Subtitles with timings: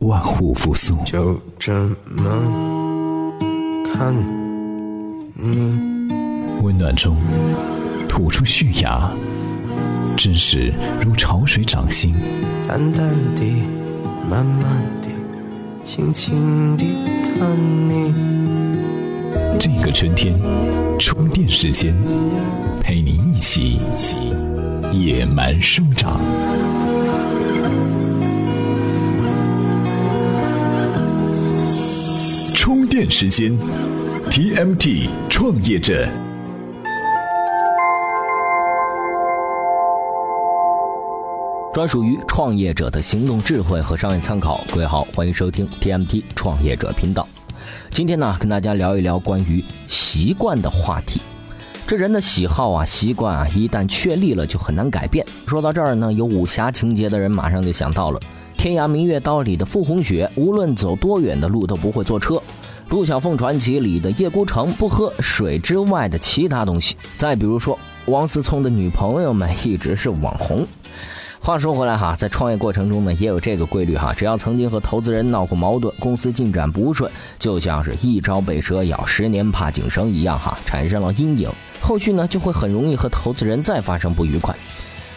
[0.00, 0.96] 万物复苏。
[1.04, 1.72] 就这
[2.06, 3.32] 么
[3.92, 4.14] 看
[5.34, 5.78] 你，
[6.62, 7.16] 温暖中
[8.08, 9.10] 吐出绪芽，
[10.16, 12.14] 真实如潮水掌心。
[12.68, 13.42] 淡淡的，
[14.30, 15.08] 慢慢的，
[15.82, 16.86] 轻轻地
[17.38, 18.14] 看你。
[19.58, 20.38] 这个春天，
[20.98, 21.92] 充电时间，
[22.80, 23.80] 陪你一起
[24.92, 26.20] 野蛮生长。
[33.06, 33.52] 时间
[34.30, 36.08] ，TMT 创业者。
[41.74, 44.64] 专属于创业者的行动智慧和商业参考。
[44.72, 47.28] 各位好，欢迎收听 TMT 创业者频道。
[47.90, 51.20] 今天呢，跟大家聊一聊关于习惯的话题。
[51.86, 55.24] 这人的喜好啊、习惯啊，一旦确立了，就很难改变。
[55.46, 58.18] 说到这儿呢，有武侠情节的人马上就想到了
[58.56, 62.34] 《天涯明月刀》里的傅红雪，无论走多远的路都不会坐车；
[62.90, 66.96] 《陆小凤传奇》里的叶孤城，不喝水之外的其他东西。
[67.16, 70.66] 再比如说，王思聪的女朋友们一直是网红。
[71.38, 74.14] 话说回来哈，在创业过程中呢，也有这个规律哈。
[74.16, 81.50] 只要曾经和投资人闹过矛盾，公司进展不顺，就像是一朝被蛇咬，十年怕井绳一样哈，产生了阴影。
[81.82, 84.56] 后续呢，就会很容易和投资人再发生不愉快。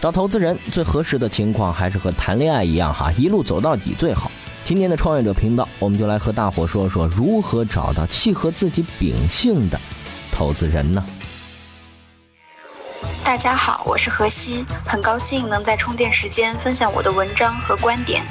[0.00, 4.25] 找投资人最合适的情况，还是和谈恋爱一样哈，一路走到底最好。
[4.66, 9.78] 今天的创业者频道，我们就来和大伙说说如何找到契合自己秉性的
[10.32, 11.06] 投资人呢？
[13.22, 18.26] 大家好，我是何西，很高兴能在充电时间分享我的文章和观点。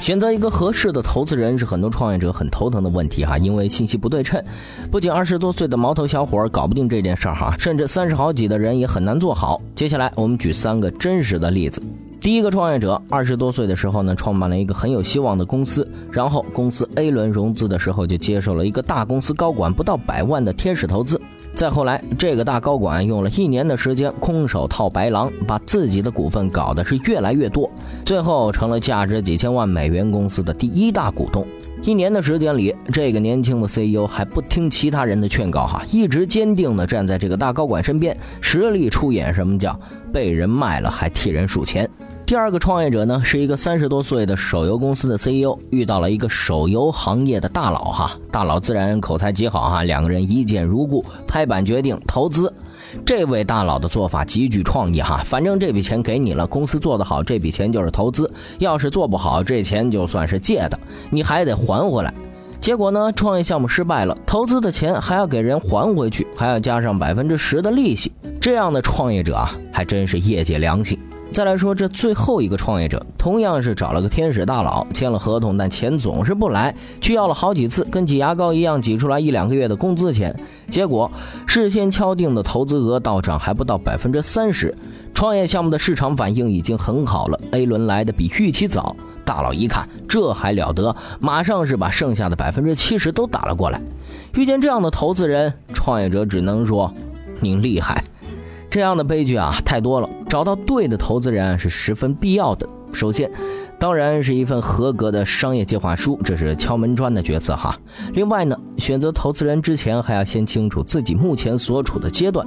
[0.00, 4.42] 选择一个合适的投资人是很多创业者很头疼的问题哈，因为信息不对称，
[4.90, 9.60] 不仅二十多岁的毛头小伙搞不定这件事儿哈，甚至三十好几的人也很难做好。
[9.74, 11.82] 接下来我们举三个真实的例子。
[12.20, 21.18] 第一个创业者二十多岁的时候呢，创办了一个很有希望的公司，然后公司 A 轮融资的时候就接受了一个大公司高管不到百万的天使投资。
[21.54, 27.70] 再后来，这个大高管用了一年的时间，空手套白狼，把自己的股份搞得是越来越多，
[28.04, 31.46] 最后成了价值几千万美元公司的第一大股东。
[31.82, 39.78] 一年的时间里，这个年轻的 CEO 还不听其他人的劝告，哈，一直坚定地站在这个大高管身边，实力出演什么叫
[40.12, 41.88] 被人卖了还替人数钱。
[42.30, 52.54] 第二个创业者呢，是一个三十多岁的手游公司的 CEO，遇到了一个手游行业的大佬哈，大佬自然口才极好哈，两个人一见如故，拍板决定投资。
[53.04, 58.30] 这位大佬的做法极具创意哈，反正这笔钱给你了，公司做得好，这笔钱就是投资；
[58.60, 60.78] 要是做不好，这钱就算是借的，
[61.10, 62.14] 你还得还回来。
[62.60, 68.12] 结果呢，创业项目失败了，投资的钱还要给人还回去，还要加上百分之十的利息。
[68.40, 70.96] 这样的创业者啊，还真是业界良心。
[71.32, 80.34] 再来说这最后一个创业者，同样是找了个天使大佬签了合同，但钱总是不来，去要了好几次，跟挤牙膏一样挤出来一两个月的工资钱，
[80.68, 81.10] 结果
[81.46, 84.76] 事先敲定的投资额到账还不到百分之三十。
[85.14, 93.80] 创业项目的市场反应已经很好了，A 轮来的比预期早，大佬一看这还了得，马上是把剩下的百分之七十都打了过来。
[94.34, 96.92] 遇见这样的投资人，创业者只能说
[97.40, 98.04] 您厉害。
[98.70, 102.68] 这样的悲剧啊太多了，找到对的投资人是十分必要的。
[102.92, 103.30] 首先，
[103.78, 107.76] 当然是一份合格的商业计划书，这是敲门砖的角色哈。
[108.14, 112.46] 另外呢，选择投资人之前还要先清楚自己目前所处的阶段。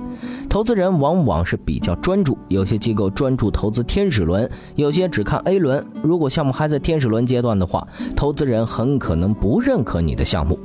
[0.50, 5.86] 投资人往往是比较专注，有些机构专注投资天使轮，有些只看 A 轮。
[6.02, 10.60] 如果项目还在天使轮阶段的话，投资人很可能不认可你的项目，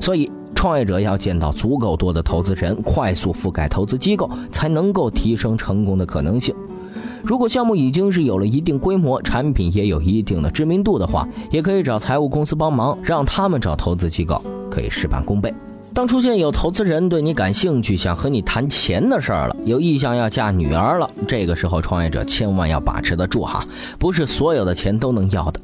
[0.00, 0.30] 所以。
[0.58, 6.52] 创业者要见到足够多的投资人，快速覆盖投资机构，才能够提升成功的可能性。
[7.22, 15.54] 如果项目已经是有了一定规模，产品也有一定的知名度的话，也可以找财务公司帮忙，让他们找投资机构，可以事半功倍。
[15.94, 23.64] 当出现有投资人对你感兴趣，想和你谈钱的事儿了，有意向要嫁女儿了，这个时候创业者千万要把持得住哈，
[23.96, 25.60] 不是所有的钱都能要的。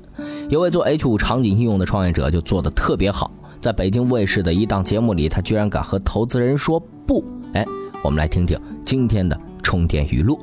[0.48, 3.28] 有位做 H 五场景应用的创业者就做得特别好。
[3.64, 7.24] 在北京卫视的一档节目里，他居然敢和投资人说不。
[7.54, 7.64] 哎，
[8.02, 10.38] 我们来听听今天的充电语录。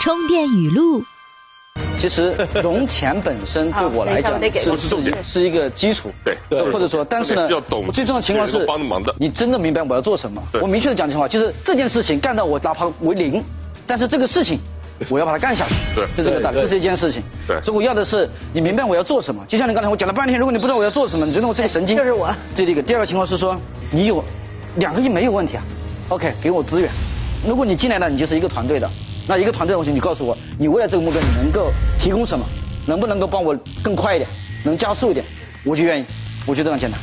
[0.00, 1.00] 充电语录。
[1.96, 6.36] 其实融钱本身对我来讲是是是一个基础，对，
[6.72, 7.48] 或者说，但是呢，
[7.92, 8.66] 最重要的情况是，
[9.20, 10.42] 你真的明白我要做什么。
[10.60, 13.40] 我明确的讲句话，就是这件事情干到我哪怕为零，
[13.86, 14.58] 但是这个事情。
[15.08, 17.22] 我要把它干下去，对，就这个道理，这是一件事情。
[17.46, 19.44] 对，所以我要的是你明白我要做什么。
[19.48, 21.96] 就像你刚才我讲了半天，如果你不知道我要做什么，你觉得我这个神经？
[21.96, 22.32] 就是我。
[22.54, 23.56] 这第一个，第二个情况是说，
[23.90, 24.24] 你有
[24.76, 25.62] 两个亿没有问题啊
[26.08, 26.90] ，OK，给我资源。
[27.46, 28.88] 如果你进来了，你就是一个团队的，
[29.26, 32.46] 那一个团队的东西，你告诉我，你为了这个目标，你能够提供什么？
[32.86, 34.28] 能不能够帮我更快一点，
[34.64, 35.24] 能加速一点，
[35.64, 36.04] 我就愿意。
[36.46, 37.00] 我就这样简单。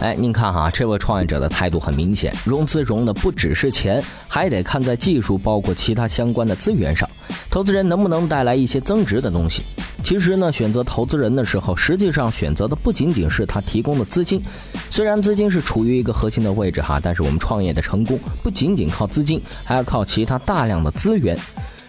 [0.00, 7.08] 哎，您看哈，这位创业者的态度很明显，融资融的不只是钱，还得看在技术，包括其他相关的资源上。
[7.48, 9.62] 投资人能不能带来一些增值的东西？
[10.02, 14.42] 其实呢，选择投资人的时候，实际上选择的不仅仅是他提供的资金。
[14.90, 21.36] 虽然资金是处于一个核心的位置哈，但是我们创业的成功不仅仅靠资金，还要靠其他大量的资源。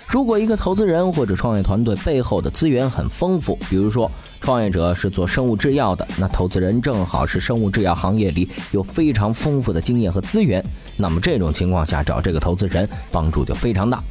[0.07, 4.09] 如果一个投资人或者创业团队背后的资源很丰富，比如说
[4.39, 10.63] 创业者是做生物制药的，那投资人正好是生物制药行业里有非常丰富的经验和资源，
[10.95, 14.01] 那么这种情况下找这个投资人帮助就非常大。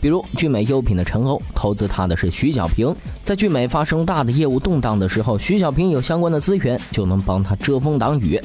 [0.00, 8.40] 比如聚美优品的陈欧投资他的是徐小平，在聚美发生大的业务动荡的时候，徐小平有相关的资源就能帮他遮风挡雨。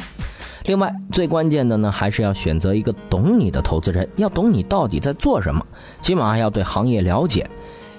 [0.67, 5.65] 另外，最关键的呢，还是要选择一个懂你的投资人，要懂你到底在做什么，
[6.01, 7.49] 起码要对行业了解，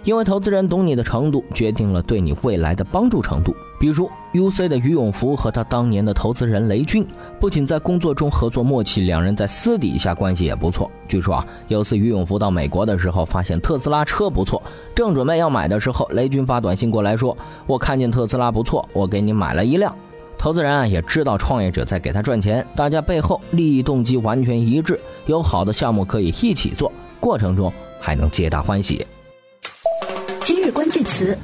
[0.04, 3.54] 因为投资人懂你的程度，决定了对你未来的帮助程度。
[3.80, 7.06] 比如 UC 的于永福和他当年的投资人雷军，
[7.40, 10.90] 不仅在工作中合作默契，两人在私底下关系也不错。
[11.08, 14.62] 据说啊，有次于永福到美国的时候，发现特斯拉车不错，
[14.94, 17.34] 正准备要买的时候，雷军发短信过来说
[17.66, 19.94] ：“我看见特斯拉不错，我给你买了一辆。”
[20.38, 29.04] 投资人啊也知道创业者在给他赚钱，大家背后利益动机完全一致，有好的项目可以一起做，过程中还能皆大欢喜。
[30.44, 31.36] 今日关键词：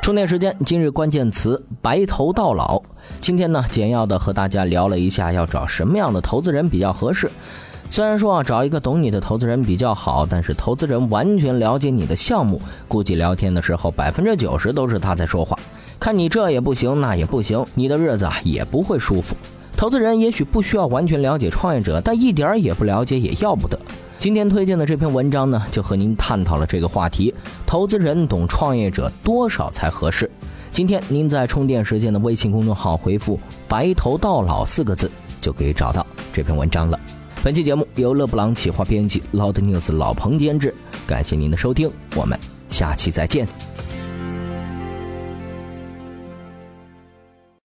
[0.00, 0.56] 充电时间。
[0.64, 2.80] 今日关键词：白头到老。
[3.20, 7.28] 今天呢，简要的和大家聊了一下要找什么样的投资人比较合适。
[7.90, 15.58] 虽然说啊，找一个懂你的投资人比较好，但是投资人完全了解你的项目，估计聊天的时候百分之九十都是他在说话。
[15.98, 19.34] 看你这也不行，那也不行，你的日子也不会舒服。
[19.76, 23.78] 投资人也许不需要完全了解创业者，但一点儿也不了解也要不得。
[24.18, 27.34] 今天推荐的这篇文章呢，就和您探讨了这个话题：
[27.66, 30.30] 投资人懂创业者多少才合适？
[30.70, 33.38] 今天您在充电时间的微信公众号回复
[33.68, 35.10] “白头到老”四个字，
[35.40, 36.98] 就可以找到这篇文章了。
[37.42, 40.74] 本期节目由勒布朗企划编辑，Loud News 老彭监制。
[41.06, 42.38] 感谢您的收听，我们
[42.70, 43.46] 下期再见。